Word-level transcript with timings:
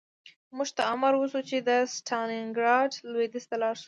موږ 0.55 0.69
ته 0.77 0.83
امر 0.93 1.13
وشو 1.17 1.41
چې 1.49 1.57
د 1.69 1.69
ستالینګراډ 1.95 2.91
لویدیځ 3.11 3.45
ته 3.49 3.55
لاړ 3.61 3.73
شو 3.77 3.79